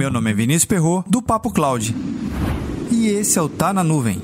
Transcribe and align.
Meu 0.00 0.10
nome 0.10 0.30
é 0.30 0.32
Vinícius 0.32 0.64
Perro 0.64 1.04
do 1.06 1.20
Papo 1.20 1.52
Cloud. 1.52 1.94
E 2.90 3.08
esse 3.08 3.38
é 3.38 3.42
o 3.42 3.50
Tá 3.50 3.70
na 3.70 3.84
Nuvem. 3.84 4.22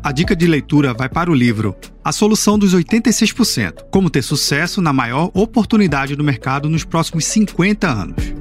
A 0.00 0.12
dica 0.12 0.36
de 0.36 0.46
leitura 0.46 0.94
vai 0.94 1.08
para 1.08 1.28
o 1.28 1.34
livro 1.34 1.74
A 2.04 2.12
Solução 2.12 2.56
dos 2.56 2.72
86%: 2.72 3.86
Como 3.90 4.08
ter 4.08 4.22
sucesso 4.22 4.80
na 4.80 4.92
maior 4.92 5.28
oportunidade 5.34 6.14
do 6.14 6.22
mercado 6.22 6.70
nos 6.70 6.84
próximos 6.84 7.24
50 7.24 7.88
anos. 7.88 8.33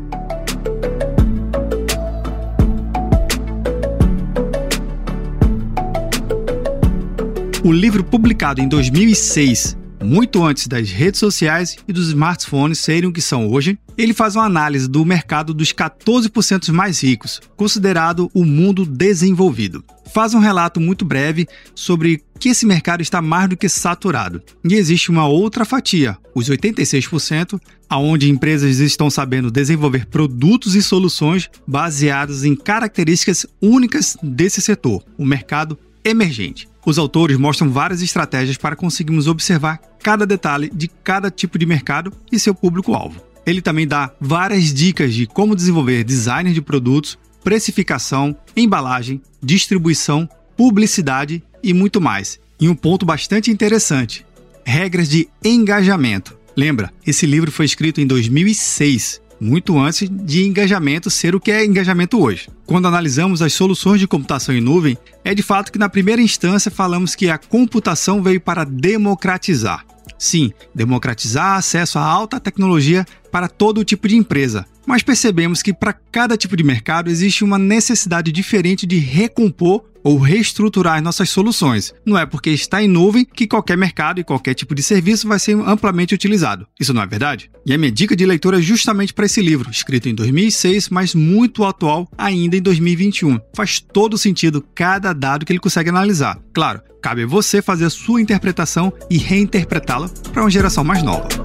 O 7.65 7.71
livro, 7.71 8.03
publicado 8.03 8.59
em 8.59 8.67
2006, 8.67 9.77
muito 10.03 10.43
antes 10.43 10.67
das 10.67 10.89
redes 10.89 11.17
sociais 11.17 11.77
e 11.87 11.93
dos 11.93 12.09
smartphones 12.09 12.77
serem 12.77 13.09
o 13.09 13.13
que 13.13 13.21
são 13.21 13.47
hoje, 13.47 13.79
ele 13.97 14.13
faz 14.13 14.35
uma 14.35 14.43
análise 14.43 14.85
do 14.85 15.05
mercado 15.05 15.53
dos 15.53 15.71
14% 15.71 16.73
mais 16.73 17.01
ricos, 17.01 17.39
considerado 17.55 18.29
o 18.33 18.43
mundo 18.43 18.85
desenvolvido. 18.85 19.81
Faz 20.13 20.33
um 20.33 20.39
relato 20.39 20.81
muito 20.81 21.05
breve 21.05 21.47
sobre 21.73 22.21
que 22.37 22.49
esse 22.49 22.65
mercado 22.65 22.99
está 22.99 23.21
mais 23.21 23.47
do 23.47 23.55
que 23.55 23.69
saturado. 23.69 24.43
E 24.69 24.73
existe 24.73 25.09
uma 25.09 25.25
outra 25.25 25.63
fatia, 25.63 26.17
os 26.35 26.49
86%, 26.49 27.57
aonde 27.89 28.29
empresas 28.29 28.79
estão 28.79 29.09
sabendo 29.09 29.49
desenvolver 29.49 30.05
produtos 30.07 30.75
e 30.75 30.83
soluções 30.83 31.49
baseados 31.65 32.43
em 32.43 32.57
características 32.57 33.45
únicas 33.61 34.17
desse 34.21 34.61
setor, 34.61 35.01
o 35.17 35.25
mercado 35.25 35.79
emergente. 36.03 36.72
Os 36.85 36.97
autores 36.97 37.37
mostram 37.37 37.69
várias 37.69 38.01
estratégias 38.01 38.57
para 38.57 38.75
conseguirmos 38.75 39.27
observar 39.27 39.79
cada 40.01 40.25
detalhe 40.25 40.69
de 40.73 40.87
cada 40.87 41.31
tipo 41.31 41.57
de 41.57 41.65
mercado 41.65 42.11
e 42.31 42.37
seu 42.37 42.53
público-alvo. 42.53 43.21
Ele 43.45 43.61
também 43.61 43.87
dá 43.87 44.11
várias 44.19 44.73
dicas 44.73 45.13
de 45.13 45.25
como 45.25 45.55
desenvolver 45.55 46.03
design 46.03 46.53
de 46.53 46.61
produtos, 46.61 47.17
precificação, 47.43 48.35
embalagem, 48.55 49.21
distribuição, 49.41 50.27
publicidade 50.57 51.43
e 51.61 51.73
muito 51.73 51.99
mais. 52.01 52.39
E 52.59 52.69
um 52.69 52.75
ponto 52.75 53.05
bastante 53.05 53.51
interessante: 53.51 54.25
regras 54.65 55.09
de 55.09 55.27
engajamento. 55.43 56.37
Lembra, 56.55 56.93
esse 57.05 57.25
livro 57.25 57.51
foi 57.51 57.65
escrito 57.65 57.99
em 57.99 58.05
2006 58.05 59.22
muito 59.43 59.77
antes 59.77 60.09
de 60.09 60.45
engajamento 60.45 61.09
ser 61.09 61.35
o 61.35 61.39
que 61.39 61.51
é 61.51 61.65
engajamento 61.65 62.21
hoje. 62.21 62.49
Quando 62.65 62.87
analisamos 62.87 63.41
as 63.41 63.53
soluções 63.53 63.99
de 63.99 64.07
computação 64.07 64.55
em 64.55 64.61
nuvem, 64.61 64.97
é 65.23 65.35
de 65.35 65.43
fato 65.43 65.71
que 65.71 65.77
na 65.77 65.89
primeira 65.89 66.21
instância 66.21 66.71
falamos 66.71 67.13
que 67.13 67.29
a 67.29 67.37
computação 67.37 68.23
veio 68.23 68.39
para 68.39 68.63
democratizar. 68.63 69.85
Sim, 70.17 70.51
democratizar 70.73 71.57
acesso 71.57 71.99
à 71.99 72.03
alta 72.03 72.39
tecnologia 72.39 73.05
para 73.31 73.49
todo 73.49 73.83
tipo 73.83 74.07
de 74.07 74.15
empresa. 74.15 74.65
Mas 74.85 75.03
percebemos 75.03 75.61
que 75.61 75.73
para 75.73 75.93
cada 75.93 76.37
tipo 76.37 76.55
de 76.55 76.63
mercado 76.63 77.09
existe 77.09 77.43
uma 77.43 77.57
necessidade 77.57 78.31
diferente 78.31 78.85
de 78.85 78.97
recompor 78.97 79.83
ou 80.03 80.17
reestruturar 80.17 81.01
nossas 81.01 81.29
soluções. 81.29 81.93
Não 82.05 82.17
é 82.17 82.25
porque 82.25 82.49
está 82.49 82.83
em 82.83 82.87
nuvem 82.87 83.25
que 83.25 83.47
qualquer 83.47 83.77
mercado 83.77 84.19
e 84.19 84.23
qualquer 84.23 84.53
tipo 84.53 84.75
de 84.75 84.83
serviço 84.83 85.27
vai 85.27 85.39
ser 85.39 85.55
amplamente 85.55 86.13
utilizado. 86.13 86.67
Isso 86.79 86.93
não 86.93 87.01
é 87.01 87.07
verdade? 87.07 87.49
E 87.65 87.73
a 87.73 87.77
minha 87.77 87.91
dica 87.91 88.15
de 88.15 88.25
leitura 88.25 88.59
é 88.59 88.61
justamente 88.61 89.13
para 89.13 89.25
esse 89.25 89.41
livro, 89.41 89.71
escrito 89.71 90.09
em 90.09 90.15
2006, 90.15 90.89
mas 90.89 91.15
muito 91.15 91.63
atual 91.63 92.09
ainda 92.17 92.57
em 92.57 92.61
2021. 92.61 93.39
Faz 93.55 93.79
todo 93.79 94.17
sentido 94.17 94.65
cada 94.75 95.13
dado 95.13 95.45
que 95.45 95.53
ele 95.53 95.59
consegue 95.59 95.89
analisar. 95.89 96.37
Claro, 96.53 96.81
cabe 97.01 97.23
a 97.23 97.27
você 97.27 97.61
fazer 97.61 97.85
a 97.85 97.89
sua 97.89 98.21
interpretação 98.21 98.91
e 99.09 99.17
reinterpretá-la 99.17 100.09
para 100.33 100.43
uma 100.43 100.51
geração 100.51 100.83
mais 100.83 101.01
nova. 101.01 101.42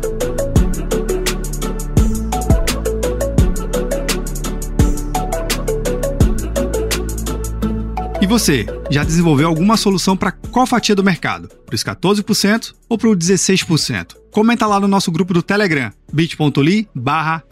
Você, 8.28 8.66
já 8.90 9.02
desenvolveu 9.02 9.48
alguma 9.48 9.78
solução 9.78 10.14
para 10.14 10.32
qual 10.32 10.66
fatia 10.66 10.94
do 10.94 11.02
mercado? 11.02 11.48
Para 11.64 11.74
os 11.74 11.82
14% 11.82 12.74
ou 12.86 12.98
para 12.98 13.08
os 13.08 13.16
16%? 13.16 14.16
Comenta 14.30 14.66
lá 14.66 14.78
no 14.78 14.86
nosso 14.86 15.10
grupo 15.10 15.32
do 15.32 15.42
Telegram, 15.42 15.90
bit.ly 16.12 16.86
barra 16.94 17.42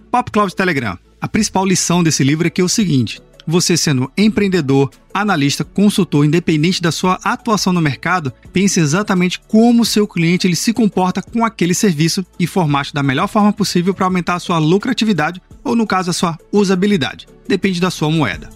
Telegram. 0.55 0.99
A 1.19 1.27
principal 1.27 1.65
lição 1.65 2.03
desse 2.03 2.23
livro 2.23 2.47
é 2.47 2.51
que 2.51 2.61
é 2.61 2.65
o 2.65 2.69
seguinte, 2.69 3.23
você 3.47 3.75
sendo 3.75 4.13
empreendedor, 4.19 4.91
analista, 5.15 5.65
consultor, 5.65 6.27
independente 6.27 6.83
da 6.83 6.93
sua 6.93 7.19
atuação 7.25 7.73
no 7.73 7.81
mercado, 7.81 8.31
pense 8.53 8.79
exatamente 8.79 9.41
como 9.49 9.81
o 9.83 9.87
seu 9.87 10.07
cliente 10.07 10.47
ele 10.47 10.57
se 10.57 10.75
comporta 10.75 11.23
com 11.23 11.43
aquele 11.43 11.73
serviço 11.73 12.25
e 12.39 12.47
formate 12.47 12.93
da 12.93 13.03
melhor 13.03 13.29
forma 13.29 13.53
possível 13.53 13.95
para 13.95 14.05
aumentar 14.05 14.35
a 14.35 14.41
sua 14.41 14.59
lucratividade 14.59 15.41
ou, 15.65 15.75
no 15.75 15.87
caso, 15.87 16.11
a 16.11 16.13
sua 16.13 16.39
usabilidade. 16.53 17.27
Depende 17.49 17.81
da 17.81 17.91
sua 17.91 18.11
moeda. 18.11 18.56